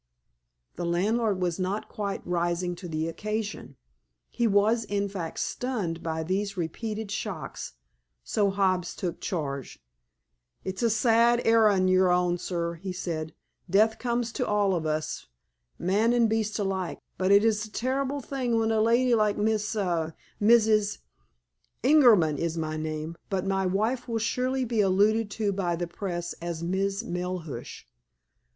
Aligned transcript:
The 0.77 0.83
landlord 0.87 1.39
was 1.39 1.59
not 1.59 1.87
quite 1.87 2.25
rising 2.25 2.73
to 2.77 2.87
the 2.87 3.07
occasion. 3.07 3.75
He 4.31 4.47
was, 4.47 4.83
in 4.83 5.07
fact, 5.07 5.37
stunned 5.39 6.01
by 6.01 6.23
these 6.23 6.57
repeated 6.57 7.11
shocks. 7.11 7.73
So 8.23 8.49
Hobbs 8.49 8.95
took 8.95 9.21
charge. 9.21 9.77
"It's 10.63 10.81
a 10.81 10.89
sad 10.89 11.43
errand 11.45 11.91
you're 11.91 12.09
on, 12.09 12.39
sir," 12.39 12.79
he 12.81 12.91
said. 12.91 13.35
"Death 13.69 13.99
comes 13.99 14.31
to 14.31 14.47
all 14.47 14.73
of 14.73 14.87
us, 14.87 15.27
man 15.77 16.13
an' 16.13 16.25
beast 16.25 16.57
alike, 16.57 16.97
but 17.19 17.31
it's 17.31 17.63
a 17.65 17.71
terrible 17.71 18.21
thing 18.21 18.57
when 18.57 18.71
a 18.71 18.81
lady 18.81 19.13
like 19.13 19.37
Miss— 19.37 19.75
Mrs.——" 19.75 20.97
"Ingerman 21.83 22.39
is 22.39 22.57
my 22.57 22.75
name, 22.75 23.17
but 23.29 23.45
my 23.45 23.67
wife 23.67 24.07
will 24.07 24.17
certainly 24.17 24.65
be 24.65 24.81
alluded 24.81 25.29
to 25.29 25.53
by 25.53 25.75
the 25.75 25.85
press 25.85 26.33
as 26.41 26.63
Miss 26.63 27.03
Melhuish." 27.03 27.85